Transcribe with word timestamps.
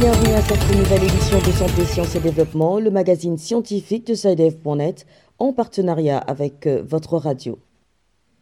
bienvenue 0.00 0.34
à 0.34 0.42
cette 0.42 0.76
nouvelle 0.76 1.04
édition 1.04 1.38
de 1.38 1.52
Santé, 1.52 1.84
Sciences 1.86 2.16
et 2.16 2.20
Développement, 2.20 2.78
le 2.78 2.90
magazine 2.90 3.38
scientifique 3.38 4.06
de 4.06 4.14
SciDev.net 4.14 5.06
en 5.38 5.54
partenariat 5.54 6.18
avec 6.18 6.66
euh, 6.66 6.82
votre 6.86 7.16
radio. 7.16 7.58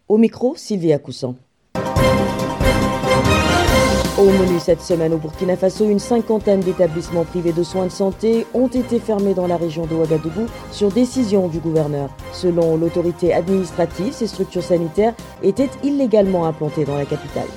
Au 0.09 0.19
micro, 0.19 0.55
Sylvia 0.57 0.99
Coussan. 0.99 1.37
Au 4.19 4.25
menu 4.25 4.59
cette 4.59 4.81
semaine 4.81 5.13
au 5.13 5.19
Burkina 5.19 5.57
Faso, 5.57 5.89
une 5.89 5.99
cinquantaine 6.01 6.61
d'établissements 6.61 7.25
privés 7.25 7.53
de 7.53 7.63
soins 7.63 7.87
de 7.87 7.93
santé 7.93 8.47
ont 8.55 8.69
été 8.69 8.99
fermés 8.99 9.35
dans 9.35 9.47
la 9.47 9.57
région 9.57 9.87
de 9.87 9.95
Ouagadougou 9.95 10.47
sur 10.73 10.91
décision 10.91 11.47
du 11.49 11.59
gouverneur. 11.59 12.11
Selon 12.33 12.77
l'autorité 12.77 13.33
administrative, 13.33 14.13
ces 14.13 14.27
structures 14.27 14.63
sanitaires 14.65 15.15
étaient 15.43 15.71
illégalement 15.85 16.47
implantées 16.47 16.85
dans 16.85 16.97
la 16.97 17.05
capitale. 17.05 17.49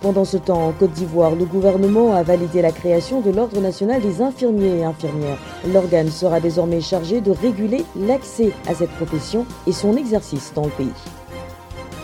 Pendant 0.00 0.24
ce 0.24 0.38
temps, 0.38 0.68
en 0.68 0.72
Côte 0.72 0.92
d'Ivoire, 0.92 1.34
le 1.34 1.44
gouvernement 1.44 2.14
a 2.14 2.22
validé 2.22 2.62
la 2.62 2.72
création 2.72 3.20
de 3.20 3.30
l'Ordre 3.30 3.60
national 3.60 4.00
des 4.00 4.22
infirmiers 4.22 4.78
et 4.78 4.84
infirmières. 4.84 5.36
L'organe 5.70 6.08
sera 6.08 6.40
désormais 6.40 6.80
chargé 6.80 7.20
de 7.20 7.30
réguler 7.30 7.84
l'accès 7.94 8.52
à 8.66 8.74
cette 8.74 8.92
profession 8.92 9.44
et 9.66 9.72
son 9.72 9.96
exercice 9.96 10.52
dans 10.54 10.64
le 10.64 10.70
pays. 10.70 10.88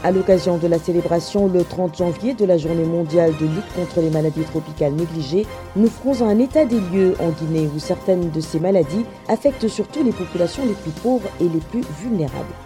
À 0.05 0.11
l'occasion 0.11 0.59
de 0.59 0.67
la 0.69 0.79
célébration 0.79 1.49
le 1.49 1.65
30 1.65 1.97
janvier 1.97 2.35
de 2.35 2.45
la 2.45 2.59
journée 2.59 2.85
mondiale 2.85 3.33
de 3.41 3.47
lutte 3.47 3.73
contre 3.75 4.03
les 4.03 4.11
maladies 4.11 4.45
tropicales 4.45 4.93
négligées, 4.93 5.47
nous 5.75 5.89
ferons 5.89 6.29
un 6.29 6.39
état 6.39 6.67
des 6.67 6.81
lieux 6.81 7.15
en 7.19 7.31
Guinée 7.31 7.69
où 7.75 7.79
certaines 7.79 8.31
de 8.31 8.41
ces 8.41 8.61
maladies 8.61 9.07
affectent 9.27 9.69
surtout 9.69 10.05
les 10.05 10.13
populations 10.13 10.67
les 10.67 10.75
plus 10.75 10.93
pauvres 11.03 11.31
et 11.41 11.49
les 11.49 11.61
plus 11.61 11.83
vulnérables. 12.03 12.66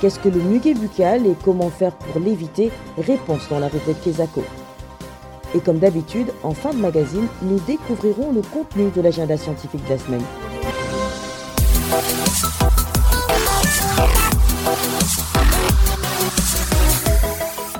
Qu'est-ce 0.00 0.18
que 0.18 0.30
le 0.30 0.40
muguet 0.40 0.72
buccal 0.72 1.26
et 1.26 1.34
comment 1.44 1.68
faire 1.68 1.94
pour 1.94 2.22
l'éviter? 2.22 2.70
Réponse 2.96 3.46
dans 3.50 3.58
la 3.58 3.68
rubrique 3.68 4.00
Kesako. 4.00 4.42
Et 5.54 5.60
comme 5.60 5.78
d'habitude, 5.78 6.28
en 6.42 6.54
fin 6.54 6.72
de 6.72 6.78
magazine, 6.78 7.26
nous 7.42 7.58
découvrirons 7.66 8.32
le 8.32 8.40
contenu 8.40 8.88
de 8.96 9.02
l'agenda 9.02 9.36
scientifique 9.36 9.84
de 9.84 9.90
la 9.90 9.98
semaine. 9.98 10.22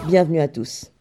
Bienvenue 0.06 0.40
à 0.40 0.48
tous. 0.48 0.92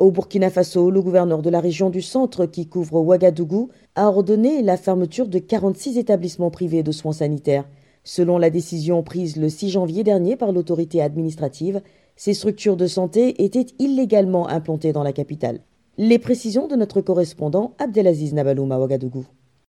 Au 0.00 0.10
Burkina 0.10 0.50
Faso, 0.50 0.90
le 0.90 1.00
gouverneur 1.00 1.40
de 1.40 1.50
la 1.50 1.60
région 1.60 1.88
du 1.88 2.02
centre 2.02 2.46
qui 2.46 2.66
couvre 2.66 3.00
Ouagadougou 3.00 3.70
a 3.94 4.08
ordonné 4.08 4.60
la 4.60 4.76
fermeture 4.76 5.28
de 5.28 5.38
46 5.38 5.98
établissements 5.98 6.50
privés 6.50 6.82
de 6.82 6.90
soins 6.90 7.12
sanitaires. 7.12 7.64
Selon 8.04 8.36
la 8.36 8.50
décision 8.50 9.02
prise 9.02 9.36
le 9.36 9.48
6 9.48 9.70
janvier 9.70 10.04
dernier 10.04 10.36
par 10.36 10.52
l'autorité 10.52 11.00
administrative, 11.00 11.80
ces 12.16 12.34
structures 12.34 12.76
de 12.76 12.86
santé 12.86 13.42
étaient 13.42 13.66
illégalement 13.78 14.46
implantées 14.46 14.92
dans 14.92 15.02
la 15.02 15.14
capitale. 15.14 15.60
Les 15.96 16.18
précisions 16.18 16.68
de 16.68 16.76
notre 16.76 17.00
correspondant 17.00 17.74
Abdelaziz 17.78 18.34
Nabaloum 18.34 18.70
à 18.72 18.78
Ouagadougou. 18.78 19.24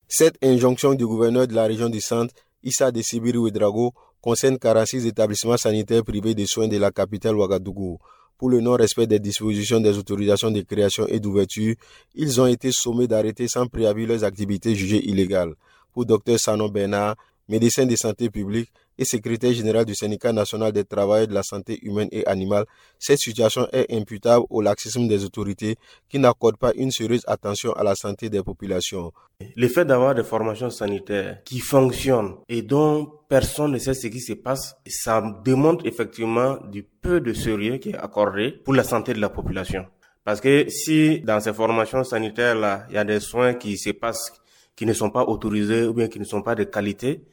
Cette 0.09 0.37
injonction 0.45 0.95
du 0.95 1.07
gouverneur 1.07 1.47
de 1.47 1.55
la 1.55 1.65
région 1.65 1.89
du 1.89 2.01
centre, 2.01 2.35
Issa 2.63 2.91
de 2.91 3.01
Sibiru 3.01 3.51
Drago, 3.51 3.93
concerne 4.21 4.59
46 4.59 5.07
établissements 5.07 5.57
sanitaires 5.57 6.05
privés 6.05 6.35
de 6.35 6.45
soins 6.45 6.69
de 6.69 6.77
la 6.77 6.91
capitale 6.91 7.35
Ouagadougou. 7.35 7.99
Pour 8.37 8.51
le 8.51 8.61
non-respect 8.61 9.07
des 9.07 9.21
dispositions 9.21 9.81
des 9.81 9.97
autorisations 9.97 10.51
de 10.51 10.61
création 10.61 11.07
et 11.07 11.19
d'ouverture, 11.19 11.75
ils 12.15 12.41
ont 12.41 12.47
été 12.47 12.73
sommés 12.73 13.09
d'arrêter 13.09 13.49
sans 13.49 13.67
préavis 13.67 14.07
leurs 14.07 14.23
activités 14.23 14.75
jugées 14.75 15.09
illégales. 15.09 15.55
Pour 15.93 16.05
Dr 16.05 16.39
Sanon 16.39 16.69
Bernard, 16.69 17.17
médecin 17.49 17.87
de 17.87 17.97
santé 17.97 18.31
publique 18.31 18.71
et 18.99 19.05
secrétaire 19.05 19.53
général 19.53 19.85
du 19.85 19.95
syndicat 19.95 20.33
national 20.33 20.73
des 20.73 20.85
travailleurs 20.85 21.29
de 21.29 21.35
la 21.35 21.43
santé 21.43 21.79
humaine 21.83 22.09
et 22.11 22.27
animale, 22.27 22.65
cette 22.99 23.19
situation 23.19 23.69
est 23.73 23.93
imputable 23.95 24.45
au 24.51 24.61
laxisme 24.61 25.07
des 25.07 25.25
autorités 25.25 25.77
qui 26.09 26.19
n'accordent 26.19 26.59
pas 26.59 26.73
une 26.75 26.91
sérieuse 26.91 27.23
attention 27.27 27.73
à 27.73 27.85
la 27.85 27.95
santé 27.95 28.29
des 28.29 28.43
populations. 28.43 29.13
Le 29.57 29.69
fait 29.69 29.85
d'avoir 29.85 30.15
des 30.15 30.25
formations 30.25 30.71
sanitaires 30.71 31.43
qui 31.45 31.61
fonctionnent 31.61 32.35
et 32.49 32.63
dont 32.63 33.09
personne 33.29 33.73
ne 33.73 33.79
sait 33.79 33.95
ce 33.95 34.09
qui 34.09 34.21
se 34.21 34.33
passe, 34.33 34.77
ça 34.87 35.23
démontre 35.45 35.87
effectivement 35.87 36.59
du 36.71 36.83
peu 36.83 37.21
de 37.21 37.33
sérieux 37.33 37.77
qui 37.79 37.91
est 37.91 37.97
accordé 37.97 38.51
pour 38.51 38.75
la 38.75 38.85
santé 38.85 39.15
de 39.15 39.21
la 39.21 39.29
population. 39.29 39.87
Parce 40.25 40.41
que 40.41 40.69
si 40.69 41.21
dans 41.21 41.41
ces 41.41 41.55
formations 41.55 42.05
sanitaires-là, 42.05 42.87
il 42.91 42.97
y 42.97 42.99
a 42.99 43.05
des 43.05 43.21
soins 43.21 43.55
qui 43.55 43.79
se 43.79 43.91
passent 43.91 44.33
qui 44.79 44.87
ne 44.87 44.93
sont 44.93 45.11
pas 45.11 45.25
autorisés 45.25 45.87
ou 45.87 45.93
bien 45.93 46.07
qui 46.07 46.21
ne 46.21 46.25
sont 46.25 46.41
pas 46.41 46.55
de 46.55 46.63
qualité, 46.63 47.25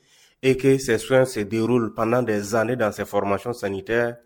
et 0.41 0.57
que 0.57 0.77
ces 0.77 0.97
soins 0.97 1.25
se 1.25 1.39
déroulent 1.41 1.93
pendant 1.93 2.21
des 2.21 2.55
années 2.55 2.75
dans 2.75 2.91
ces 2.91 3.05
formations 3.05 3.53
sanitaires, 3.53 4.17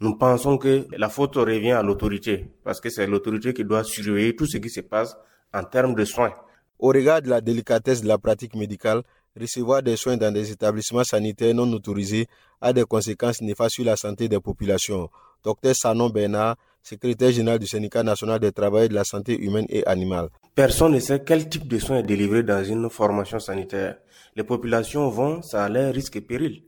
nous 0.00 0.16
pensons 0.16 0.58
que 0.58 0.86
la 0.96 1.08
faute 1.08 1.36
revient 1.36 1.72
à 1.72 1.82
l'autorité, 1.82 2.50
parce 2.64 2.80
que 2.80 2.90
c'est 2.90 3.06
l'autorité 3.06 3.54
qui 3.54 3.64
doit 3.64 3.84
surveiller 3.84 4.36
tout 4.36 4.46
ce 4.46 4.58
qui 4.58 4.68
se 4.68 4.80
passe 4.80 5.16
en 5.54 5.64
termes 5.64 5.94
de 5.94 6.04
soins. 6.04 6.32
Au 6.78 6.88
regard 6.88 7.22
de 7.22 7.30
la 7.30 7.40
délicatesse 7.40 8.02
de 8.02 8.08
la 8.08 8.18
pratique 8.18 8.54
médicale, 8.54 9.02
recevoir 9.38 9.82
des 9.82 9.96
soins 9.96 10.16
dans 10.16 10.32
des 10.32 10.50
établissements 10.50 11.04
sanitaires 11.04 11.54
non 11.54 11.72
autorisés 11.72 12.26
a 12.60 12.72
des 12.72 12.84
conséquences 12.84 13.40
néfastes 13.40 13.76
sur 13.76 13.84
la 13.84 13.96
santé 13.96 14.28
des 14.28 14.40
populations. 14.40 15.08
Dr 15.44 15.74
Sanon 15.74 16.10
Bernard, 16.10 16.56
secrétaire 16.82 17.32
général 17.32 17.58
du 17.58 17.66
syndicat 17.66 18.02
national 18.02 18.40
des 18.40 18.52
travailleurs 18.52 18.88
de 18.88 18.94
la 18.94 19.04
santé 19.04 19.38
humaine 19.38 19.66
et 19.68 19.86
animale. 19.86 20.28
Personne 20.56 20.94
ne 20.94 21.00
sait 21.00 21.22
quel 21.22 21.50
type 21.50 21.68
de 21.68 21.78
soins 21.78 21.98
est 21.98 22.02
délivré 22.02 22.42
dans 22.42 22.64
une 22.64 22.88
formation 22.88 23.38
sanitaire. 23.38 23.98
Les 24.36 24.42
populations 24.42 25.10
vont, 25.10 25.42
ça 25.42 25.64
a 25.64 25.68
l'air 25.68 25.92
risque 25.92 26.16
et 26.16 26.22
péril. 26.22 26.62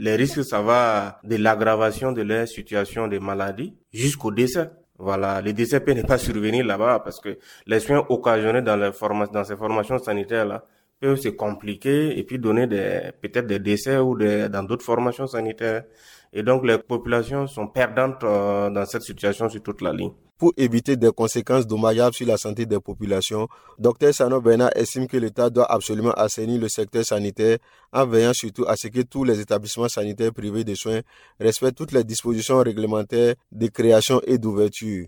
Les 0.00 0.16
risques, 0.16 0.42
ça 0.42 0.60
va 0.60 1.20
de 1.22 1.36
l'aggravation 1.36 2.10
de 2.10 2.22
leur 2.22 2.48
situation 2.48 3.06
de 3.06 3.20
maladie 3.20 3.76
jusqu'au 3.92 4.32
décès. 4.32 4.70
Voilà, 4.98 5.40
le 5.40 5.52
décès 5.52 5.78
peut 5.78 5.92
ne 5.92 6.02
pas 6.02 6.18
survenir 6.18 6.66
là-bas 6.66 6.98
parce 6.98 7.20
que 7.20 7.38
les 7.68 7.78
soins 7.78 8.04
occasionnés 8.08 8.60
dans, 8.60 8.76
les 8.76 8.90
ces 8.92 9.56
formations 9.56 9.98
sanitaires-là 9.98 10.64
peuvent 10.98 11.16
se 11.16 11.28
compliquer 11.28 12.18
et 12.18 12.24
puis 12.24 12.40
donner 12.40 12.66
des, 12.66 13.12
peut-être 13.20 13.46
des 13.46 13.60
décès 13.60 13.98
ou 13.98 14.16
des, 14.16 14.48
dans 14.48 14.64
d'autres 14.64 14.84
formations 14.84 15.28
sanitaires. 15.28 15.84
Et 16.32 16.42
donc, 16.42 16.64
les 16.64 16.78
populations 16.78 17.46
sont 17.46 17.66
perdantes 17.66 18.24
euh, 18.24 18.70
dans 18.70 18.86
cette 18.86 19.02
situation 19.02 19.48
sur 19.48 19.62
toute 19.62 19.82
la 19.82 19.92
ligne. 19.92 20.12
Pour 20.38 20.52
éviter 20.56 20.96
des 20.96 21.10
conséquences 21.12 21.66
dommageables 21.66 22.14
sur 22.14 22.26
la 22.26 22.36
santé 22.36 22.66
des 22.66 22.80
populations, 22.80 23.46
Dr 23.78 24.12
Sano 24.12 24.40
Bernard 24.40 24.70
estime 24.74 25.06
que 25.06 25.16
l'État 25.16 25.50
doit 25.50 25.70
absolument 25.70 26.10
assainir 26.12 26.60
le 26.60 26.68
secteur 26.68 27.04
sanitaire 27.04 27.58
en 27.92 28.06
veillant 28.06 28.32
surtout 28.32 28.64
à 28.66 28.74
ce 28.76 28.88
que 28.88 29.02
tous 29.02 29.22
les 29.22 29.38
établissements 29.40 29.88
sanitaires 29.88 30.32
privés 30.32 30.64
de 30.64 30.74
soins 30.74 31.00
respectent 31.38 31.76
toutes 31.76 31.92
les 31.92 32.02
dispositions 32.02 32.58
réglementaires 32.58 33.34
de 33.52 33.66
création 33.68 34.20
et 34.26 34.38
d'ouverture. 34.38 35.06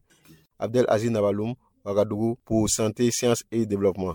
Abdel 0.59 0.85
Aziz 0.89 1.11
Nabaloum, 1.11 1.55
Ouagadougou, 1.85 2.39
pour 2.45 2.69
Santé, 2.69 3.11
Sciences 3.11 3.43
et 3.51 3.67
Développement. 3.67 4.15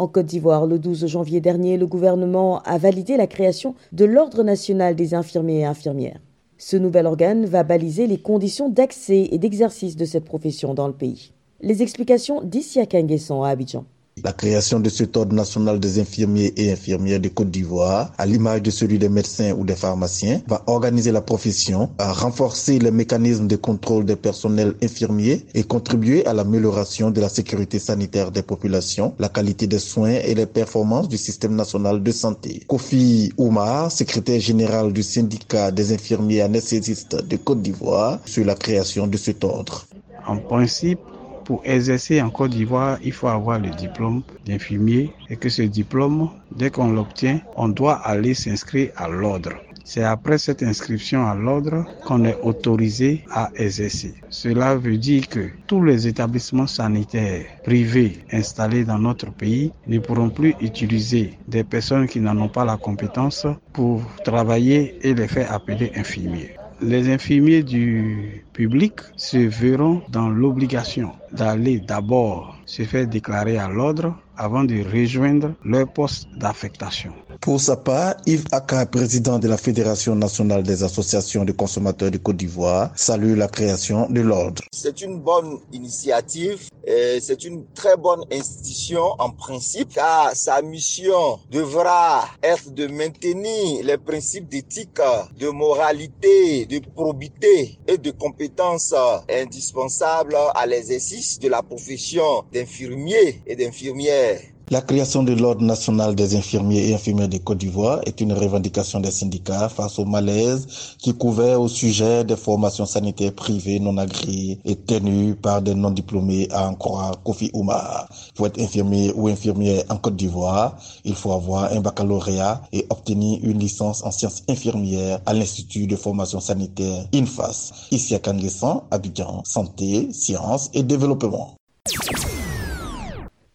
En 0.00 0.06
Côte 0.06 0.26
d'Ivoire, 0.26 0.66
le 0.66 0.78
12 0.78 1.08
janvier 1.08 1.40
dernier, 1.40 1.76
le 1.76 1.88
gouvernement 1.88 2.60
a 2.62 2.78
validé 2.78 3.16
la 3.16 3.26
création 3.26 3.74
de 3.90 4.04
l'Ordre 4.04 4.44
national 4.44 4.94
des 4.94 5.12
infirmiers 5.12 5.58
et 5.58 5.64
infirmières. 5.64 6.20
Ce 6.56 6.76
nouvel 6.76 7.04
organe 7.06 7.46
va 7.46 7.64
baliser 7.64 8.06
les 8.06 8.18
conditions 8.18 8.68
d'accès 8.68 9.28
et 9.32 9.38
d'exercice 9.38 9.96
de 9.96 10.04
cette 10.04 10.24
profession 10.24 10.72
dans 10.72 10.86
le 10.86 10.92
pays. 10.92 11.32
Les 11.62 11.82
explications 11.82 12.42
d'ici 12.44 12.78
à 12.78 12.86
Kanguesson 12.86 13.42
à 13.42 13.48
Abidjan. 13.48 13.86
La 14.24 14.32
création 14.32 14.80
de 14.80 14.88
cet 14.88 15.16
ordre 15.16 15.34
national 15.34 15.80
des 15.80 16.00
infirmiers 16.00 16.52
et 16.56 16.72
infirmières 16.72 17.20
de 17.20 17.28
Côte 17.28 17.50
d'Ivoire, 17.50 18.12
à 18.18 18.26
l'image 18.26 18.62
de 18.62 18.70
celui 18.70 18.98
des 18.98 19.08
médecins 19.08 19.52
ou 19.52 19.64
des 19.64 19.76
pharmaciens, 19.76 20.40
va 20.46 20.62
organiser 20.66 21.12
la 21.12 21.20
profession, 21.20 21.90
renforcer 21.98 22.78
les 22.78 22.90
mécanismes 22.90 23.46
de 23.46 23.56
contrôle 23.56 24.04
des 24.04 24.16
personnels 24.16 24.74
infirmiers 24.82 25.46
et 25.54 25.62
contribuer 25.62 26.26
à 26.26 26.32
l'amélioration 26.34 27.10
de 27.10 27.20
la 27.20 27.28
sécurité 27.28 27.78
sanitaire 27.78 28.30
des 28.30 28.42
populations, 28.42 29.14
la 29.18 29.28
qualité 29.28 29.66
des 29.66 29.78
soins 29.78 30.18
et 30.24 30.34
les 30.34 30.46
performances 30.46 31.08
du 31.08 31.18
système 31.18 31.54
national 31.54 32.02
de 32.02 32.12
santé. 32.12 32.62
Kofi 32.66 33.32
Oumar, 33.38 33.90
secrétaire 33.90 34.40
général 34.40 34.92
du 34.92 35.02
syndicat 35.02 35.70
des 35.70 35.92
infirmiers 35.92 36.42
anesthésistes 36.42 37.16
de 37.26 37.36
Côte 37.36 37.62
d'Ivoire, 37.62 38.18
sur 38.24 38.44
la 38.44 38.54
création 38.54 39.06
de 39.06 39.16
cet 39.16 39.44
ordre. 39.44 39.86
En 40.26 40.36
principe, 40.36 41.00
pour 41.48 41.62
exercer 41.64 42.20
en 42.20 42.28
Côte 42.28 42.50
d'Ivoire, 42.50 42.98
il 43.02 43.12
faut 43.12 43.26
avoir 43.26 43.58
le 43.58 43.70
diplôme 43.70 44.20
d'infirmier 44.44 45.10
et 45.30 45.36
que 45.36 45.48
ce 45.48 45.62
diplôme, 45.62 46.28
dès 46.54 46.68
qu'on 46.68 46.92
l'obtient, 46.92 47.40
on 47.56 47.68
doit 47.68 47.94
aller 47.94 48.34
s'inscrire 48.34 48.90
à 48.96 49.08
l'ordre. 49.08 49.52
C'est 49.82 50.04
après 50.04 50.36
cette 50.36 50.62
inscription 50.62 51.26
à 51.26 51.34
l'ordre 51.34 51.86
qu'on 52.04 52.26
est 52.26 52.36
autorisé 52.42 53.24
à 53.30 53.48
exercer. 53.56 54.12
Cela 54.28 54.76
veut 54.76 54.98
dire 54.98 55.26
que 55.26 55.48
tous 55.66 55.82
les 55.82 56.06
établissements 56.06 56.66
sanitaires 56.66 57.46
privés 57.64 58.18
installés 58.30 58.84
dans 58.84 58.98
notre 58.98 59.32
pays 59.32 59.72
ne 59.86 60.00
pourront 60.00 60.28
plus 60.28 60.54
utiliser 60.60 61.38
des 61.48 61.64
personnes 61.64 62.08
qui 62.08 62.20
n'en 62.20 62.38
ont 62.38 62.50
pas 62.50 62.66
la 62.66 62.76
compétence 62.76 63.46
pour 63.72 64.02
travailler 64.22 64.98
et 65.00 65.14
les 65.14 65.28
faire 65.28 65.50
appeler 65.50 65.92
infirmiers 65.96 66.58
les 66.80 67.10
infirmiers 67.10 67.62
du 67.62 68.44
publics 68.58 69.02
se 69.16 69.36
verront 69.36 70.02
dans 70.08 70.28
l'obligation 70.28 71.12
d'aller 71.30 71.78
d'abord 71.78 72.56
se 72.66 72.82
faire 72.82 73.06
déclarer 73.06 73.56
à 73.56 73.68
l'ordre 73.68 74.16
avant 74.36 74.64
de 74.64 74.82
rejoindre 74.82 75.54
leur 75.64 75.92
poste 75.92 76.26
d'affectation. 76.36 77.12
Pour 77.40 77.60
sa 77.60 77.76
part, 77.76 78.14
Yves 78.26 78.44
Aka, 78.52 78.86
président 78.86 79.38
de 79.38 79.48
la 79.48 79.56
Fédération 79.56 80.14
nationale 80.14 80.62
des 80.62 80.82
associations 80.82 81.44
de 81.44 81.52
consommateurs 81.52 82.10
de 82.10 82.18
Côte 82.18 82.36
d'Ivoire, 82.36 82.90
salue 82.96 83.36
la 83.36 83.48
création 83.48 84.08
de 84.08 84.20
l'ordre. 84.20 84.62
C'est 84.72 85.02
une 85.02 85.20
bonne 85.20 85.58
initiative 85.72 86.68
et 86.84 87.18
c'est 87.20 87.44
une 87.44 87.64
très 87.74 87.96
bonne 87.96 88.22
institution 88.32 89.02
en 89.18 89.30
principe 89.30 89.94
car 89.94 90.34
sa 90.34 90.62
mission 90.62 91.38
devra 91.50 92.24
être 92.42 92.72
de 92.72 92.86
maintenir 92.86 93.84
les 93.84 93.98
principes 93.98 94.48
d'éthique, 94.48 95.00
de 95.38 95.48
moralité, 95.48 96.66
de 96.66 96.80
probité 96.94 97.78
et 97.86 97.98
de 97.98 98.10
compétences 98.48 98.94
indispensables 99.28 100.36
à 100.54 100.66
l'exercice 100.66 101.38
de 101.38 101.48
la 101.48 101.62
profession 101.62 102.44
d'infirmier 102.52 103.42
et 103.46 103.56
d'infirmière. 103.56 104.40
La 104.70 104.82
création 104.82 105.22
de 105.22 105.32
l'Ordre 105.32 105.62
national 105.62 106.14
des 106.14 106.36
infirmiers 106.36 106.90
et 106.90 106.94
infirmières 106.94 107.30
de 107.30 107.38
Côte 107.38 107.56
d'Ivoire 107.56 108.00
est 108.04 108.20
une 108.20 108.34
revendication 108.34 109.00
des 109.00 109.10
syndicats 109.10 109.70
face 109.70 109.98
au 109.98 110.04
malaise 110.04 110.66
qui 110.98 111.14
couvert 111.14 111.62
au 111.62 111.68
sujet 111.68 112.22
des 112.22 112.36
formations 112.36 112.84
sanitaires 112.84 113.32
privées 113.32 113.80
non 113.80 113.96
agréées 113.96 114.58
et 114.66 114.76
tenues 114.76 115.34
par 115.36 115.62
des 115.62 115.74
non-diplômés 115.74 116.48
à 116.50 116.68
en 116.68 116.74
croire 116.74 117.22
Kofi 117.22 117.50
Oumar. 117.54 118.10
Pour 118.34 118.46
être 118.48 118.60
infirmier 118.60 119.10
ou 119.16 119.28
infirmière 119.28 119.84
en 119.88 119.96
Côte 119.96 120.16
d'Ivoire, 120.16 120.76
il 121.02 121.14
faut 121.14 121.32
avoir 121.32 121.72
un 121.72 121.80
baccalauréat 121.80 122.60
et 122.70 122.84
obtenir 122.90 123.38
une 123.42 123.60
licence 123.60 124.04
en 124.04 124.10
sciences 124.10 124.42
infirmières 124.50 125.20
à 125.24 125.32
l'Institut 125.32 125.86
de 125.86 125.96
formation 125.96 126.40
sanitaire 126.40 127.06
INFAS, 127.14 127.72
ici 127.90 128.14
à 128.14 128.18
Canguessan, 128.18 128.82
Abidjan, 128.90 129.42
santé, 129.46 130.12
sciences 130.12 130.68
et 130.74 130.82
développement. 130.82 131.54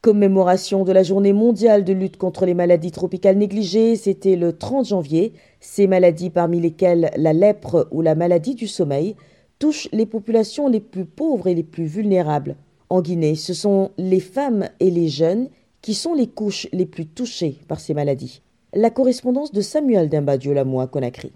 Commémoration 0.04 0.84
de 0.84 0.92
la 0.92 1.02
journée 1.02 1.32
mondiale 1.32 1.86
de 1.86 1.94
lutte 1.94 2.18
contre 2.18 2.46
les 2.46 2.54
maladies 2.54 2.92
tropicales 2.92 3.38
négligées, 3.38 3.96
c'était 3.96 4.36
le 4.36 4.52
30 4.52 4.88
janvier. 4.88 5.32
Ces 5.62 5.88
maladies, 5.88 6.30
parmi 6.30 6.60
lesquelles 6.60 7.10
la 7.16 7.32
lèpre 7.32 7.88
ou 7.90 8.02
la 8.02 8.14
maladie 8.14 8.54
du 8.54 8.68
sommeil, 8.68 9.16
touchent 9.60 9.88
les 9.94 10.06
populations 10.06 10.68
les 10.68 10.82
plus 10.82 11.06
pauvres 11.06 11.48
et 11.48 11.56
les 11.56 11.64
plus 11.64 11.86
vulnérables. 11.86 12.58
En 12.90 13.02
Guinée, 13.02 13.36
ce 13.36 13.54
sont 13.54 13.92
les 13.98 14.20
femmes 14.20 14.68
et 14.82 14.92
les 14.92 15.08
jeunes 15.08 15.48
qui 15.82 15.94
sont 15.94 16.16
les 16.16 16.28
couches 16.28 16.68
les 16.74 16.86
plus 16.86 17.06
touchées 17.06 17.60
par 17.70 17.80
ces 17.80 17.94
maladies. 17.94 18.42
La 18.74 18.90
correspondance 18.90 19.54
de 19.54 19.62
Samuel 19.62 20.10
Dimbadio-Lamois 20.10 20.84
à 20.84 20.88
Conakry. 20.88 21.32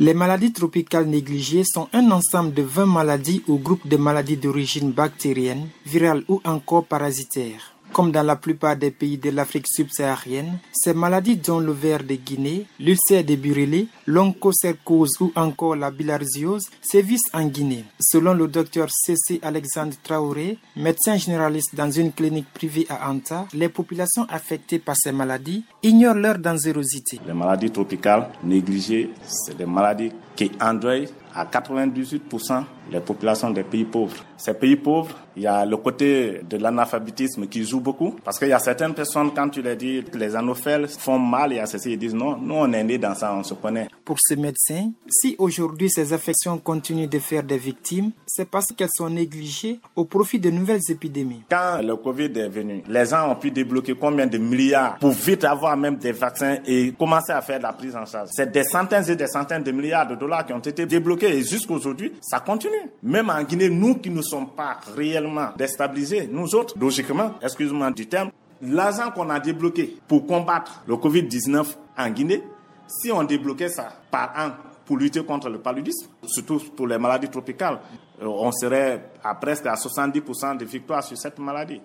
Les 0.00 0.14
maladies 0.14 0.52
tropicales 0.52 1.06
négligées 1.06 1.62
sont 1.64 1.86
un 1.92 2.10
ensemble 2.10 2.52
de 2.52 2.62
20 2.62 2.84
maladies 2.84 3.44
ou 3.46 3.58
groupes 3.58 3.86
de 3.86 3.96
maladies 3.96 4.38
d'origine 4.38 4.90
bactérienne, 4.90 5.68
virale 5.86 6.24
ou 6.28 6.40
encore 6.44 6.84
parasitaire. 6.84 7.71
Comme 7.92 8.10
dans 8.10 8.22
la 8.22 8.36
plupart 8.36 8.76
des 8.76 8.90
pays 8.90 9.18
de 9.18 9.28
l'Afrique 9.28 9.66
subsaharienne, 9.68 10.58
ces 10.72 10.94
maladies 10.94 11.36
dont 11.36 11.60
le 11.60 11.72
ver 11.72 12.02
de 12.02 12.14
Guinée, 12.14 12.66
l'ulcère 12.80 13.22
de 13.22 13.34
Burélé, 13.36 13.86
l'onchocercose 14.06 15.20
ou 15.20 15.30
encore 15.36 15.76
la 15.76 15.90
bilharziose 15.90 16.68
sévissent 16.80 17.30
en 17.34 17.44
Guinée. 17.44 17.84
Selon 18.00 18.32
le 18.32 18.48
docteur 18.48 18.88
C.C. 18.90 19.40
Alexandre 19.42 19.94
Traoré, 20.02 20.56
médecin 20.74 21.16
généraliste 21.16 21.74
dans 21.74 21.90
une 21.90 22.12
clinique 22.12 22.50
privée 22.54 22.86
à 22.88 23.10
Anta, 23.10 23.46
les 23.52 23.68
populations 23.68 24.26
affectées 24.30 24.78
par 24.78 24.96
ces 24.96 25.12
maladies 25.12 25.64
ignorent 25.82 26.14
leur 26.14 26.38
dangerosité. 26.38 27.20
Les 27.26 27.34
maladies 27.34 27.70
tropicales 27.70 28.30
négligées, 28.42 29.10
c'est 29.26 29.56
des 29.56 29.66
maladies 29.66 30.12
qui 30.34 30.50
endeuillent 30.60 31.08
à 31.34 31.44
98% 31.44 32.64
les 32.90 33.00
populations 33.00 33.50
des 33.50 33.62
pays 33.62 33.84
pauvres. 33.84 34.16
Ces 34.36 34.54
pays 34.54 34.76
pauvres, 34.76 35.14
il 35.36 35.44
y 35.44 35.46
a 35.46 35.64
le 35.64 35.76
côté 35.76 36.40
de 36.48 36.56
l'analphabétisme 36.56 37.46
qui 37.46 37.64
joue 37.64 37.80
beaucoup, 37.80 38.16
parce 38.24 38.38
qu'il 38.38 38.48
y 38.48 38.52
a 38.52 38.58
certaines 38.58 38.92
personnes, 38.92 39.30
quand 39.34 39.48
tu 39.48 39.62
leur 39.62 39.76
dis 39.76 40.04
que 40.10 40.18
les 40.18 40.34
anophèles 40.34 40.88
font 40.88 41.18
mal, 41.18 41.52
y 41.52 41.58
a 41.60 41.66
ceci, 41.66 41.92
ils 41.92 41.98
disent 41.98 42.14
non, 42.14 42.36
nous 42.36 42.54
on 42.54 42.72
est 42.72 42.84
nés 42.84 42.98
dans 42.98 43.14
ça, 43.14 43.32
on 43.34 43.42
se 43.42 43.54
connaît. 43.54 43.88
Pour 44.04 44.18
ces 44.20 44.36
médecins, 44.36 44.90
si 45.08 45.36
aujourd'hui 45.38 45.88
ces 45.88 46.12
affections 46.12 46.58
continuent 46.58 47.08
de 47.08 47.18
faire 47.18 47.44
des 47.44 47.56
victimes, 47.56 48.10
c'est 48.26 48.48
parce 48.48 48.66
qu'elles 48.76 48.88
sont 48.92 49.08
négligées 49.08 49.78
au 49.94 50.04
profit 50.04 50.38
de 50.40 50.50
nouvelles 50.50 50.82
épidémies. 50.88 51.42
Quand 51.48 51.80
le 51.82 51.96
Covid 51.96 52.32
est 52.36 52.48
venu, 52.48 52.82
les 52.88 53.06
gens 53.06 53.30
ont 53.30 53.36
pu 53.36 53.50
débloquer 53.50 53.94
combien 53.94 54.26
de 54.26 54.38
milliards 54.38 54.98
pour 54.98 55.12
vite 55.12 55.44
avoir 55.44 55.76
même 55.76 55.96
des 55.96 56.12
vaccins 56.12 56.56
et 56.66 56.92
commencer 56.98 57.32
à 57.32 57.40
faire 57.40 57.60
la 57.60 57.72
prise 57.72 57.94
en 57.94 58.04
charge. 58.04 58.28
C'est 58.32 58.50
des 58.50 58.64
centaines 58.64 59.08
et 59.08 59.16
des 59.16 59.28
centaines 59.28 59.62
de 59.62 59.70
milliards 59.70 60.08
de 60.08 60.16
dollars 60.16 60.44
qui 60.44 60.52
ont 60.52 60.58
été 60.58 60.84
débloqués 60.84 61.21
et 61.26 61.42
jusqu'à 61.42 61.74
aujourd'hui, 61.74 62.12
ça 62.20 62.40
continue. 62.40 62.90
Même 63.02 63.30
en 63.30 63.42
Guinée, 63.42 63.68
nous 63.70 63.96
qui 63.96 64.10
ne 64.10 64.22
sommes 64.22 64.50
pas 64.50 64.78
réellement 64.96 65.48
déstabilisés, 65.56 66.28
nous 66.30 66.54
autres, 66.54 66.74
logiquement, 66.78 67.34
excuse-moi 67.42 67.90
du 67.90 68.06
terme, 68.06 68.30
l'argent 68.62 69.10
qu'on 69.10 69.28
a 69.30 69.40
débloqué 69.40 69.96
pour 70.06 70.26
combattre 70.26 70.82
le 70.86 70.94
Covid-19 70.94 71.66
en 71.98 72.10
Guinée, 72.10 72.42
si 72.86 73.10
on 73.10 73.24
débloquait 73.24 73.68
ça 73.68 73.88
par 74.10 74.32
an 74.36 74.50
pour 74.84 74.96
lutter 74.98 75.24
contre 75.24 75.48
le 75.48 75.58
paludisme, 75.58 76.08
surtout 76.26 76.58
pour 76.76 76.86
les 76.86 76.98
maladies 76.98 77.28
tropicales, 77.28 77.80
euh, 78.20 78.26
on 78.26 78.50
serait 78.52 79.10
à 79.22 79.34
presque 79.34 79.66
à 79.66 79.74
70% 79.74 80.56
de 80.58 80.64
victoire 80.64 81.02
sur 81.04 81.16
cette 81.16 81.38
maladie. 81.38 81.80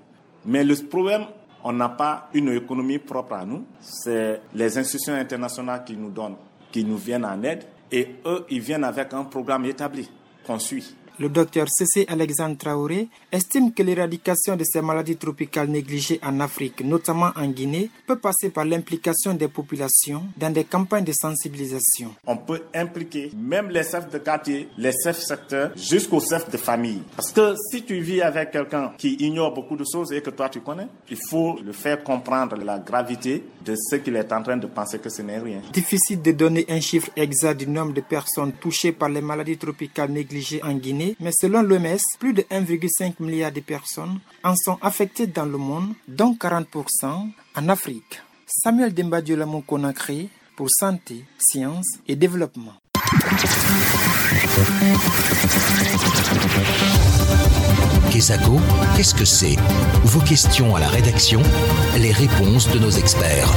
Mais 0.46 0.64
le 0.64 0.76
problème, 0.76 1.26
on 1.64 1.74
n'a 1.74 1.90
pas 1.90 2.30
une 2.34 2.50
économie 2.50 3.00
propre 3.00 3.34
à 3.34 3.46
nous. 3.46 3.66
C'est 3.80 4.42
les 4.54 4.78
institutions 4.78 5.14
internationales 5.14 5.84
qui 5.86 5.96
nous 5.96 6.10
donnent, 6.10 6.38
qui 6.72 6.84
nous 6.84 6.98
viennent 6.98 7.26
en 7.26 7.42
aide. 7.44 7.64
Et 7.92 8.16
eux, 8.26 8.46
ils 8.50 8.60
viennent 8.60 8.84
avec 8.84 9.14
un 9.14 9.24
programme 9.24 9.66
établi 9.66 10.10
qu'on 10.46 10.60
suit. 10.60 10.96
Le 11.20 11.30
docteur 11.30 11.68
C.C. 11.68 12.06
Alexandre 12.10 12.58
Traoré 12.58 13.08
estime 13.32 13.74
que 13.74 13.82
l'éradication 13.82 14.56
de 14.56 14.64
ces 14.64 14.82
maladies 14.82 15.18
tropicales 15.18 15.68
négligées 15.68 16.20
en 16.24 16.40
Afrique, 16.42 16.82
notamment 16.82 17.32
en 17.36 17.48
Guinée, 17.48 17.90
peut 18.06 18.20
passer 18.20 18.52
par 18.52 18.66
l'implication 18.66 19.34
des 19.34 19.48
populations 19.48 20.26
dans 20.38 20.52
des 20.54 20.64
campagnes 20.64 21.06
de 21.06 21.14
sensibilisation. 21.14 22.14
On 22.28 22.38
peut 22.38 22.62
impliquer 22.76 23.32
même 23.36 23.72
les 23.72 23.82
chefs 23.84 24.12
de 24.12 24.20
quartier, 24.20 24.70
les 24.78 24.92
chefs 25.04 25.18
secteurs, 25.18 25.72
jusqu'aux 25.76 26.20
chefs 26.20 26.52
de 26.52 26.58
famille. 26.58 27.02
Parce 27.16 27.32
que 27.32 27.56
si 27.72 27.84
tu 27.84 28.00
vis 28.00 28.22
avec 28.22 28.52
quelqu'un 28.52 28.92
qui 28.96 29.16
ignore 29.16 29.56
beaucoup 29.56 29.76
de 29.76 29.86
choses 29.92 30.12
et 30.12 30.22
que 30.22 30.30
toi 30.30 30.50
tu 30.50 30.62
connais, 30.62 30.88
il 31.10 31.18
faut 31.30 31.58
le 31.66 31.72
faire 31.74 32.04
comprendre 32.04 32.58
la 32.58 32.78
gravité 32.78 33.44
de 33.66 33.76
ce 33.76 33.96
qu'il 33.96 34.16
est 34.16 34.32
en 34.32 34.44
train 34.44 34.58
de 34.58 34.68
penser 34.68 35.00
que 35.00 35.10
ce 35.10 35.22
n'est 35.24 35.40
rien. 35.40 35.62
Difficile 35.74 36.22
de 36.22 36.32
donner 36.32 36.66
un 36.70 36.80
chiffre 36.80 37.10
exact 37.16 37.60
du 37.60 37.68
nombre 37.68 37.94
de 37.94 38.02
personnes 38.02 38.54
touchées 38.54 38.92
par 38.92 39.10
les 39.10 39.22
maladies 39.22 39.58
tropicales 39.58 40.12
négligées 40.12 40.62
en 40.64 40.74
Guinée, 40.74 41.07
mais 41.20 41.32
selon 41.32 41.62
l'OMS, 41.62 41.98
plus 42.20 42.34
de 42.34 42.42
1,5 42.44 43.16
milliard 43.20 43.52
de 43.52 43.62
personnes 43.62 44.20
en 44.44 44.56
sont 44.56 44.78
affectées 44.82 45.28
dans 45.28 45.46
le 45.46 45.58
monde, 45.58 45.94
dont 46.08 46.34
40% 46.34 47.30
en 47.56 47.70
Afrique. 47.70 48.22
Samuel 48.46 48.94
Dembadiolamon 48.94 49.62
Conakry 49.62 50.30
pour 50.56 50.68
Santé, 50.70 51.24
Sciences 51.38 52.00
et 52.08 52.16
Développement. 52.16 52.74
Kesako, 58.12 58.58
qu'est-ce 58.96 59.14
que 59.14 59.26
c'est? 59.26 59.56
Vos 60.04 60.22
questions 60.22 60.76
à 60.76 60.80
la 60.80 60.88
rédaction, 60.88 61.42
les 62.00 62.12
réponses 62.12 62.72
de 62.72 62.80
nos 62.80 62.90
experts. 62.90 63.48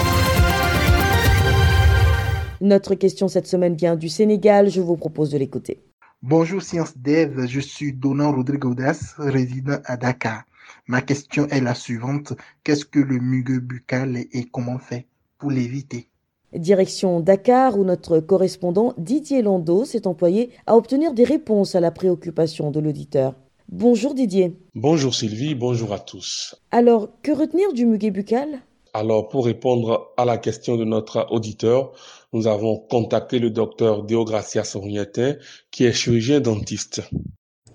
Notre 2.61 2.95
question 2.95 3.29
cette 3.29 3.47
semaine 3.47 3.75
vient 3.75 3.97
du 3.97 4.09
Sénégal, 4.11 4.69
je 4.69 4.83
vous 4.83 4.97
propose 4.97 5.31
de 5.31 5.39
l'écouter. 5.39 5.79
Bonjour 6.23 6.61
Science 6.61 6.99
Dev, 6.99 7.47
je 7.47 7.61
suis 7.61 7.95
Donan 7.95 8.33
Rodrigo 8.33 8.75
Das, 8.75 9.15
résident 9.17 9.79
à 9.87 9.97
Dakar. 9.97 10.43
Ma 10.87 11.01
question 11.01 11.47
est 11.49 11.63
la 11.63 11.75
suivante. 11.75 12.35
Qu'est-ce 12.63 12.85
que 12.85 12.99
le 12.99 13.19
mugueux 13.19 13.61
buccal 13.61 14.19
et 14.31 14.45
comment 14.45 14.79
faire 14.79 15.05
pour 15.39 15.51
l'éviter? 15.51 16.11
Direction 16.53 17.21
Dakar 17.21 17.79
où 17.79 17.85
notre 17.85 18.21
correspondant 18.21 18.93
Didier 18.99 19.41
Lando 19.41 19.87
s'est 19.87 20.07
employé 20.07 20.51
à 20.67 20.77
obtenir 20.77 21.15
des 21.15 21.25
réponses 21.25 21.75
à 21.75 21.81
la 21.81 21.91
préoccupation 21.91 22.71
de 22.71 22.81
l'auditeur. 22.81 23.35
Bonjour 23.71 24.13
Didier. 24.13 24.59
Bonjour 24.75 25.15
Sylvie, 25.15 25.55
bonjour 25.55 25.95
à 25.95 25.99
tous. 25.99 26.55
Alors, 26.71 27.09
que 27.23 27.33
retenir 27.33 27.73
du 27.73 27.87
muguet 27.87 28.11
buccal? 28.11 28.61
Alors, 28.93 29.29
pour 29.29 29.47
répondre 29.47 30.13
à 30.17 30.25
la 30.25 30.37
question 30.37 30.77
de 30.77 30.85
notre 30.85 31.27
auditeur, 31.31 31.93
nous 32.33 32.47
avons 32.47 32.77
contacté 32.77 33.39
le 33.39 33.51
docteur 33.51 34.03
Deogracia 34.03 34.65
Sornietin, 34.65 35.35
qui 35.71 35.85
est 35.85 35.93
chirurgien 35.93 36.41
dentiste. 36.41 37.03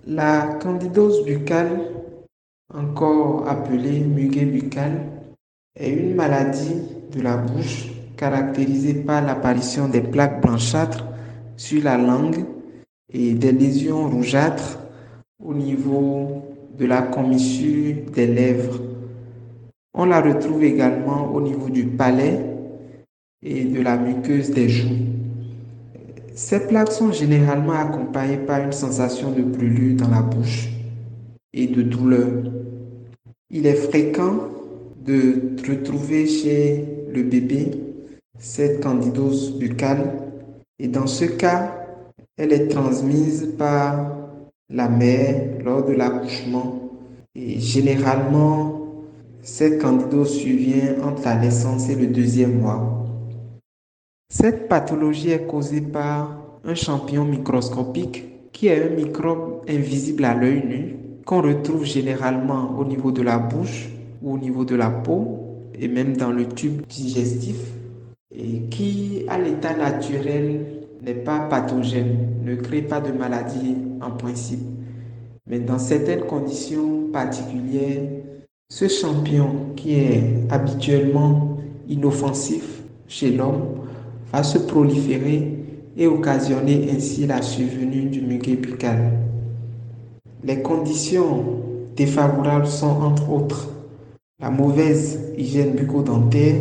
La 0.05 0.57
candidose 0.61 1.23
buccale, 1.23 1.91
encore 2.73 3.47
appelée 3.47 3.99
muguet 3.99 4.45
buccal, 4.45 5.09
est 5.75 5.91
une 5.91 6.15
maladie 6.15 6.81
de 7.11 7.21
la 7.21 7.37
bouche 7.37 7.87
caractérisée 8.17 8.95
par 8.95 9.23
l'apparition 9.23 9.87
des 9.87 10.01
plaques 10.01 10.41
blanchâtres 10.41 11.05
sur 11.57 11.83
la 11.83 11.97
langue 11.97 12.45
et 13.11 13.33
des 13.33 13.51
lésions 13.51 14.09
rougeâtres 14.09 14.79
au 15.43 15.53
niveau 15.53 16.43
de 16.77 16.85
la 16.85 17.01
commissure 17.01 18.09
des 18.11 18.27
lèvres. 18.27 18.79
On 19.97 20.05
la 20.05 20.21
retrouve 20.21 20.63
également 20.63 21.31
au 21.33 21.39
niveau 21.39 21.69
du 21.69 21.85
palais 21.85 22.39
et 23.41 23.63
de 23.63 23.81
la 23.81 23.97
muqueuse 23.97 24.51
des 24.51 24.67
joues. 24.67 25.05
Ces 26.33 26.67
plaques 26.67 26.91
sont 26.91 27.13
généralement 27.13 27.73
accompagnées 27.73 28.37
par 28.37 28.59
une 28.61 28.73
sensation 28.73 29.31
de 29.31 29.41
brûlure 29.41 29.95
dans 29.95 30.09
la 30.09 30.21
bouche 30.21 30.67
et 31.53 31.67
de 31.67 31.81
douleur. 31.81 32.43
Il 33.49 33.65
est 33.65 33.75
fréquent 33.75 34.49
de 35.05 35.55
retrouver 35.65 36.27
chez 36.27 36.83
le 37.13 37.23
bébé 37.23 37.71
cette 38.37 38.83
candidose 38.83 39.57
buccale 39.57 40.11
et 40.77 40.89
dans 40.89 41.07
ce 41.07 41.23
cas, 41.23 41.87
elle 42.35 42.51
est 42.51 42.67
transmise 42.67 43.53
par 43.57 44.11
la 44.69 44.89
mère 44.89 45.63
lors 45.63 45.85
de 45.85 45.93
l'accouchement 45.93 46.81
et 47.33 47.59
généralement, 47.59 48.74
cette 49.45 49.79
candidose 49.79 50.39
survient 50.39 50.95
entre 51.03 51.23
la 51.25 51.35
naissance 51.35 51.87
et 51.89 51.95
le 51.95 52.07
deuxième 52.07 52.61
mois. 52.61 53.05
Cette 54.27 54.67
pathologie 54.67 55.29
est 55.29 55.45
causée 55.45 55.81
par 55.81 56.41
un 56.63 56.73
champignon 56.73 57.25
microscopique 57.25 58.51
qui 58.51 58.67
est 58.67 58.83
un 58.83 58.95
microbe 58.95 59.61
invisible 59.69 60.25
à 60.25 60.33
l'œil 60.33 60.63
nu 60.65 60.95
qu'on 61.27 61.43
retrouve 61.43 61.85
généralement 61.85 62.75
au 62.79 62.85
niveau 62.85 63.11
de 63.11 63.21
la 63.21 63.37
bouche 63.37 63.89
ou 64.23 64.33
au 64.33 64.37
niveau 64.39 64.65
de 64.65 64.75
la 64.75 64.89
peau 64.89 65.69
et 65.77 65.87
même 65.87 66.17
dans 66.17 66.31
le 66.31 66.47
tube 66.47 66.81
digestif 66.89 67.57
et 68.35 68.61
qui 68.71 69.25
à 69.27 69.37
l'état 69.37 69.75
naturel 69.75 70.65
n'est 71.03 71.13
pas 71.13 71.41
pathogène, 71.41 72.17
ne 72.43 72.55
crée 72.55 72.81
pas 72.81 72.99
de 72.99 73.11
maladie 73.11 73.75
en 74.01 74.09
principe. 74.09 74.65
Mais 75.45 75.59
dans 75.59 75.77
certaines 75.77 76.25
conditions 76.25 77.11
particulières, 77.13 78.01
ce 78.69 78.87
champignon 78.87 79.73
qui 79.75 79.93
est 79.93 80.21
habituellement 80.49 81.57
inoffensif 81.87 82.81
chez 83.07 83.31
l'homme 83.31 83.63
va 84.33 84.41
se 84.41 84.57
proliférer 84.57 85.53
et 85.95 86.07
occasionner 86.07 86.89
ainsi 86.91 87.27
la 87.27 87.41
survenue 87.41 88.09
du 88.09 88.21
muguet 88.21 88.55
buccal. 88.55 89.13
Les 90.43 90.61
conditions 90.61 91.45
défavorables 91.95 92.67
sont 92.67 93.01
entre 93.03 93.31
autres 93.31 93.69
la 94.41 94.49
mauvaise 94.49 95.19
hygiène 95.37 95.71
bucco-dentaire, 95.75 96.55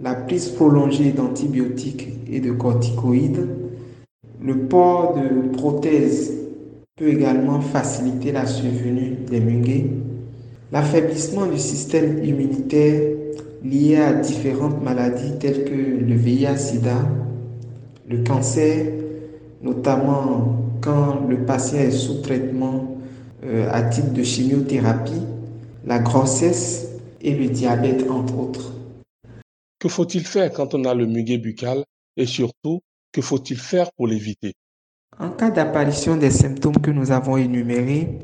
la 0.00 0.14
prise 0.14 0.50
prolongée 0.50 1.10
d'antibiotiques 1.12 2.08
et 2.30 2.40
de 2.40 2.52
corticoïdes, 2.52 3.48
le 4.40 4.58
port 4.68 5.16
de 5.16 5.48
prothèses 5.56 6.32
peut 6.94 7.08
également 7.08 7.60
faciliter 7.60 8.30
la 8.32 8.46
survenue 8.46 9.16
des 9.28 9.40
muguets, 9.40 9.86
l'affaiblissement 10.76 11.46
du 11.46 11.58
système 11.58 12.22
immunitaire 12.22 13.00
lié 13.64 13.96
à 13.96 14.12
différentes 14.12 14.82
maladies 14.82 15.38
telles 15.40 15.64
que 15.64 15.70
le 15.72 16.14
VIH-Sida, 16.14 16.98
le 18.06 18.22
cancer, 18.22 18.92
notamment 19.62 20.54
quand 20.82 21.26
le 21.26 21.46
patient 21.46 21.78
est 21.78 21.90
sous 21.90 22.20
traitement 22.20 22.98
euh, 23.42 23.70
à 23.72 23.84
titre 23.84 24.12
de 24.12 24.22
chimiothérapie, 24.22 25.22
la 25.86 25.98
grossesse 25.98 26.88
et 27.22 27.34
le 27.34 27.46
diabète, 27.46 28.10
entre 28.10 28.38
autres. 28.38 28.74
Que 29.78 29.88
faut-il 29.88 30.26
faire 30.26 30.52
quand 30.52 30.74
on 30.74 30.84
a 30.84 30.94
le 30.94 31.06
muguet 31.06 31.38
buccal 31.38 31.84
et 32.18 32.26
surtout, 32.26 32.80
que 33.12 33.22
faut-il 33.22 33.56
faire 33.56 33.90
pour 33.96 34.08
l'éviter? 34.08 34.52
En 35.18 35.30
cas 35.30 35.50
d'apparition 35.50 36.16
des 36.16 36.30
symptômes 36.30 36.82
que 36.82 36.90
nous 36.90 37.12
avons 37.12 37.38
énumérés, 37.38 38.18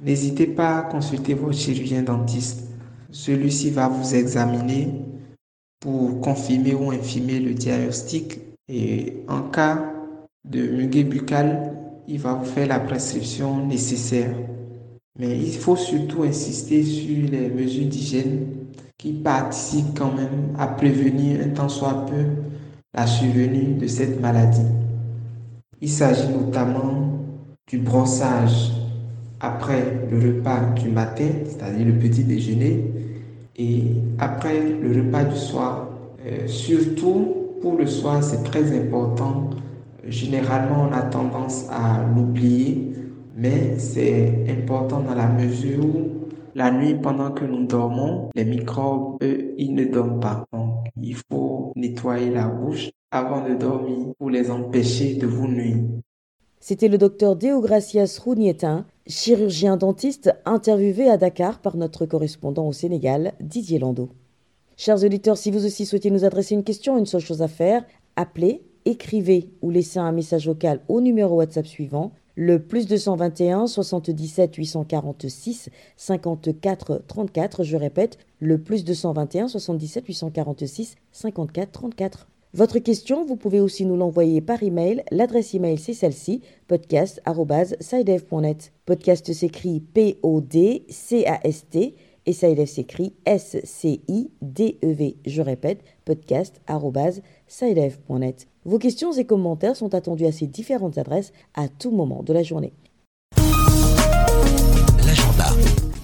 n'hésitez 0.00 0.46
pas 0.46 0.78
à 0.78 0.82
consulter 0.82 1.34
votre 1.34 1.56
chirurgien 1.56 2.02
dentiste. 2.02 2.64
Celui-ci 3.10 3.70
va 3.70 3.88
vous 3.88 4.14
examiner 4.14 4.88
pour 5.80 6.20
confirmer 6.20 6.74
ou 6.74 6.90
infirmer 6.90 7.40
le 7.40 7.54
diagnostic 7.54 8.40
et 8.68 9.18
en 9.28 9.42
cas 9.42 9.92
de 10.44 10.60
muguet 10.60 11.04
buccal, 11.04 11.72
il 12.08 12.20
va 12.20 12.34
vous 12.34 12.44
faire 12.44 12.68
la 12.68 12.80
prescription 12.80 13.66
nécessaire. 13.66 14.34
Mais 15.18 15.38
il 15.38 15.54
faut 15.54 15.76
surtout 15.76 16.24
insister 16.24 16.82
sur 16.82 17.30
les 17.30 17.48
mesures 17.48 17.86
d'hygiène 17.86 18.46
qui 18.98 19.12
participent 19.12 19.96
quand 19.96 20.12
même 20.12 20.54
à 20.58 20.66
prévenir 20.66 21.40
un 21.44 21.50
tant 21.50 21.68
soit 21.68 22.06
peu 22.06 22.24
la 22.94 23.06
survenue 23.06 23.74
de 23.74 23.86
cette 23.86 24.20
maladie. 24.20 24.66
Il 25.80 25.90
s'agit 25.90 26.28
notamment 26.28 27.20
du 27.66 27.78
brossage 27.78 28.72
après 29.46 29.82
le 30.10 30.18
repas 30.18 30.60
du 30.74 30.88
matin, 30.88 31.28
c'est-à-dire 31.44 31.86
le 31.86 31.94
petit 31.94 32.24
déjeuner, 32.24 32.92
et 33.56 33.82
après 34.18 34.60
le 34.60 35.02
repas 35.02 35.24
du 35.24 35.36
soir. 35.36 35.88
Euh, 36.26 36.46
surtout 36.46 37.34
pour 37.60 37.76
le 37.76 37.86
soir, 37.86 38.22
c'est 38.22 38.42
très 38.42 38.76
important. 38.76 39.50
Généralement, 40.06 40.88
on 40.90 40.92
a 40.92 41.02
tendance 41.02 41.66
à 41.70 42.04
l'oublier, 42.14 42.92
mais 43.36 43.78
c'est 43.78 44.44
important 44.48 45.00
dans 45.00 45.14
la 45.14 45.28
mesure 45.28 45.84
où 45.84 46.16
la 46.54 46.70
nuit, 46.70 46.94
pendant 46.94 47.32
que 47.32 47.44
nous 47.44 47.66
dormons, 47.66 48.30
les 48.34 48.44
microbes, 48.44 49.22
eux, 49.22 49.54
ils 49.58 49.74
ne 49.74 49.84
dorment 49.84 50.20
pas. 50.20 50.44
Donc, 50.52 50.86
il 51.00 51.14
faut 51.14 51.72
nettoyer 51.76 52.30
la 52.30 52.46
bouche 52.48 52.90
avant 53.10 53.46
de 53.46 53.54
dormir 53.54 54.14
pour 54.18 54.30
les 54.30 54.50
empêcher 54.50 55.16
de 55.16 55.26
vous 55.26 55.48
nuire. 55.48 55.84
C'était 56.60 56.88
le 56.88 56.98
docteur 56.98 57.36
Deogracias 57.36 58.18
Rounietin, 58.24 58.86
chirurgien 59.08 59.76
dentiste 59.76 60.32
interviewé 60.44 61.08
à 61.08 61.16
Dakar 61.16 61.60
par 61.60 61.76
notre 61.76 62.06
correspondant 62.06 62.66
au 62.66 62.72
Sénégal, 62.72 63.34
Didier 63.40 63.78
Landau. 63.78 64.08
Chers 64.76 65.04
auditeurs, 65.04 65.36
si 65.36 65.50
vous 65.50 65.64
aussi 65.64 65.86
souhaitez 65.86 66.10
nous 66.10 66.24
adresser 66.24 66.54
une 66.54 66.64
question, 66.64 66.98
une 66.98 67.06
seule 67.06 67.20
chose 67.20 67.40
à 67.40 67.48
faire, 67.48 67.84
appelez, 68.16 68.62
écrivez 68.84 69.50
ou 69.62 69.70
laissez 69.70 69.98
un 69.98 70.12
message 70.12 70.46
vocal 70.46 70.80
au 70.88 71.00
numéro 71.00 71.36
WhatsApp 71.36 71.66
suivant 71.66 72.12
le 72.34 72.62
plus 72.62 72.86
221 72.86 73.66
77 73.66 74.56
846 74.56 75.70
54 75.96 77.02
34. 77.06 77.64
Je 77.64 77.76
répète, 77.76 78.18
le 78.40 78.58
plus 78.60 78.84
221 78.84 79.48
77 79.48 80.06
846 80.06 80.96
54 81.12 81.70
34. 81.72 82.28
Votre 82.56 82.78
question, 82.78 83.24
vous 83.26 83.36
pouvez 83.36 83.60
aussi 83.60 83.84
nous 83.84 83.98
l'envoyer 83.98 84.40
par 84.40 84.62
email. 84.62 85.04
L'adresse 85.10 85.52
email, 85.52 85.76
c'est 85.76 85.92
celle-ci 85.92 86.40
podcast.sidev.net. 86.68 88.72
Podcast 88.86 89.30
s'écrit 89.34 89.80
P-O-D-C-A-S-T 89.80 91.94
et 92.24 92.32
SciDev 92.32 92.64
s'écrit 92.64 93.12
S-C-I-D-E-V. 93.26 95.16
Je 95.26 95.42
répète, 95.42 95.80
podcast.sidev.net. 96.06 98.48
Vos 98.64 98.78
questions 98.78 99.12
et 99.12 99.26
commentaires 99.26 99.76
sont 99.76 99.94
attendus 99.94 100.24
à 100.24 100.32
ces 100.32 100.46
différentes 100.46 100.96
adresses 100.96 101.34
à 101.54 101.68
tout 101.68 101.90
moment 101.90 102.22
de 102.22 102.32
la 102.32 102.42
journée. 102.42 102.72
L'agenda. 105.04 105.44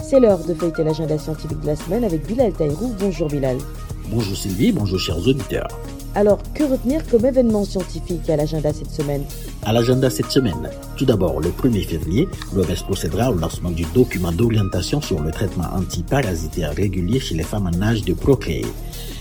C'est 0.02 0.20
l'heure 0.20 0.44
de 0.44 0.52
feuilleter 0.52 0.84
l'agenda 0.84 1.16
scientifique 1.16 1.60
de 1.60 1.66
la 1.66 1.76
semaine 1.76 2.04
avec 2.04 2.26
Bilal 2.26 2.52
Taïrou. 2.52 2.92
Bonjour 3.00 3.28
Bilal. 3.28 3.56
Bonjour 4.10 4.36
Sylvie, 4.36 4.72
bonjour 4.72 4.98
chers 4.98 5.26
auditeurs. 5.26 5.68
Alors, 6.14 6.38
que 6.54 6.64
retenir 6.64 7.06
comme 7.08 7.24
événement 7.24 7.64
scientifique 7.64 8.28
à 8.28 8.36
l'agenda 8.36 8.70
cette 8.72 8.90
semaine? 8.90 9.24
À 9.64 9.72
l'agenda 9.72 10.10
cette 10.10 10.30
semaine, 10.30 10.68
tout 10.96 11.06
d'abord, 11.06 11.40
le 11.40 11.48
1er 11.48 11.86
février, 11.86 12.28
l'OMS 12.54 12.84
procédera 12.86 13.30
au 13.30 13.34
lancement 13.34 13.70
du 13.70 13.84
document 13.94 14.30
d'orientation 14.30 15.00
sur 15.00 15.20
le 15.20 15.30
traitement 15.30 15.68
antiparasitaire 15.74 16.74
régulier 16.74 17.18
chez 17.18 17.34
les 17.34 17.42
femmes 17.42 17.70
en 17.74 17.82
âge 17.82 18.04
de 18.04 18.12
procréer. 18.12 18.66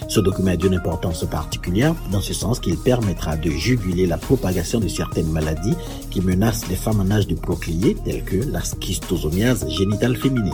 Ce 0.09 0.19
document 0.19 0.51
est 0.51 0.57
d'une 0.57 0.73
importance 0.73 1.23
particulière 1.23 1.95
dans 2.11 2.19
ce 2.19 2.33
sens 2.33 2.59
qu'il 2.59 2.75
permettra 2.75 3.37
de 3.37 3.49
juguler 3.49 4.05
la 4.05 4.17
propagation 4.17 4.81
de 4.81 4.89
certaines 4.89 5.31
maladies 5.31 5.75
qui 6.09 6.19
menacent 6.19 6.67
les 6.67 6.75
femmes 6.75 6.99
en 6.99 7.09
âge 7.09 7.27
de 7.27 7.35
procréer, 7.35 7.95
telles 8.03 8.25
que 8.25 8.35
la 8.35 8.61
schistosomiase 8.61 9.69
génitale 9.69 10.17
féminine. 10.17 10.51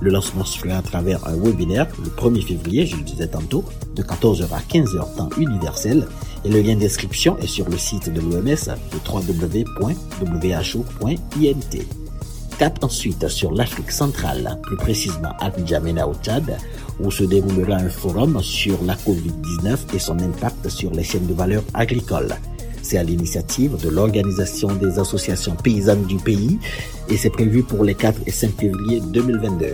Le 0.00 0.10
lancement 0.10 0.44
se 0.44 0.58
fera 0.58 0.76
à 0.76 0.82
travers 0.82 1.26
un 1.26 1.36
webinaire 1.36 1.86
le 2.02 2.10
1er 2.10 2.46
février, 2.46 2.86
je 2.86 2.96
le 2.96 3.02
disais 3.02 3.28
tantôt, 3.28 3.64
de 3.94 4.02
14h 4.02 4.44
à 4.52 4.60
15h 4.60 5.16
temps 5.16 5.30
universel. 5.38 6.06
Et 6.44 6.50
le 6.50 6.60
lien 6.60 6.76
d'inscription 6.76 7.38
est 7.38 7.46
sur 7.46 7.68
le 7.68 7.78
site 7.78 8.12
de 8.12 8.20
l'OMS, 8.20 8.44
le 8.44 8.98
www.who.int. 9.08 9.94
Cap 12.58 12.84
ensuite 12.84 13.28
sur 13.28 13.52
l'Afrique 13.52 13.90
centrale, 13.90 14.58
plus 14.62 14.76
précisément 14.76 15.32
à 15.40 15.50
N'Djamena 15.50 16.06
au 16.06 16.14
Tchad, 16.14 16.56
où 17.00 17.10
se 17.10 17.24
déroulera 17.24 17.76
un 17.76 17.88
forum 17.88 18.40
sur 18.42 18.82
la 18.84 18.94
COVID-19 18.94 19.94
et 19.94 19.98
son 19.98 20.18
impact 20.20 20.68
sur 20.68 20.90
les 20.92 21.02
chaînes 21.02 21.26
de 21.26 21.34
valeur 21.34 21.64
agricoles. 21.72 22.36
C'est 22.84 22.98
à 22.98 23.02
l'initiative 23.02 23.78
de 23.82 23.88
l'Organisation 23.88 24.68
des 24.74 24.98
associations 24.98 25.56
paysannes 25.56 26.04
du 26.04 26.16
pays 26.16 26.58
et 27.08 27.16
c'est 27.16 27.30
prévu 27.30 27.62
pour 27.62 27.82
les 27.82 27.94
4 27.94 28.20
et 28.26 28.30
5 28.30 28.50
février 28.60 29.00
2022. 29.00 29.68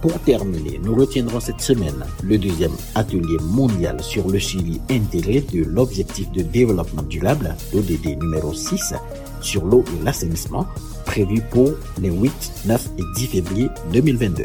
Pour 0.00 0.16
terminer, 0.20 0.78
nous 0.80 0.94
retiendrons 0.94 1.40
cette 1.40 1.60
semaine 1.60 2.04
le 2.22 2.38
deuxième 2.38 2.70
atelier 2.94 3.38
mondial 3.42 4.00
sur 4.00 4.28
le 4.28 4.38
suivi 4.38 4.80
intégré 4.88 5.40
de 5.40 5.64
l'objectif 5.64 6.30
de 6.30 6.42
développement 6.42 7.02
durable, 7.02 7.56
l'ODD 7.72 8.22
numéro 8.22 8.54
6, 8.54 8.94
sur 9.40 9.64
l'eau 9.64 9.84
et 9.88 10.04
l'assainissement, 10.04 10.64
prévu 11.06 11.42
pour 11.50 11.72
les 12.00 12.10
8, 12.10 12.30
9 12.66 12.88
et 12.98 13.02
10 13.16 13.26
février 13.26 13.68
2022. 13.92 14.44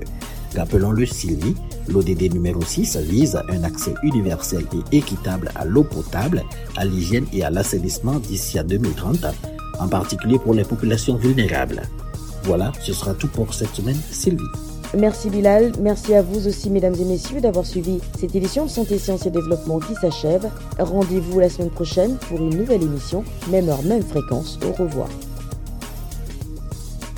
Rappelons-le, 0.55 1.05
Sylvie, 1.05 1.55
l'ODD 1.87 2.33
numéro 2.33 2.61
6 2.61 2.97
vise 2.97 3.39
un 3.49 3.63
accès 3.63 3.93
universel 4.03 4.65
et 4.91 4.97
équitable 4.97 5.51
à 5.55 5.65
l'eau 5.65 5.83
potable, 5.83 6.43
à 6.75 6.85
l'hygiène 6.85 7.25
et 7.33 7.43
à 7.43 7.49
l'assainissement 7.49 8.19
d'ici 8.19 8.57
à 8.57 8.63
2030, 8.63 9.25
en 9.79 9.87
particulier 9.87 10.39
pour 10.39 10.53
les 10.53 10.63
populations 10.63 11.15
vulnérables. 11.15 11.83
Voilà, 12.43 12.71
ce 12.81 12.93
sera 12.93 13.13
tout 13.13 13.27
pour 13.27 13.53
cette 13.53 13.75
semaine, 13.75 13.99
Sylvie. 14.11 14.43
Merci 14.97 15.29
Bilal, 15.29 15.71
merci 15.79 16.15
à 16.15 16.23
vous 16.23 16.47
aussi 16.47 16.71
mesdames 16.71 16.95
et 16.99 17.05
messieurs 17.05 17.41
d'avoir 17.41 17.63
suivi 17.63 17.99
cette 18.19 18.35
édition 18.35 18.65
de 18.65 18.71
Santé, 18.71 18.97
Sciences 18.97 19.27
et 19.27 19.29
Développement 19.29 19.77
qui 19.77 19.93
s'achève. 19.93 20.49
Rendez-vous 20.79 21.39
la 21.39 21.49
semaine 21.49 21.69
prochaine 21.69 22.17
pour 22.27 22.39
une 22.39 22.57
nouvelle 22.57 22.81
émission, 22.81 23.23
même 23.51 23.69
heure, 23.69 23.83
même 23.83 24.01
fréquence. 24.01 24.57
Au 24.67 24.71
revoir. 24.71 25.09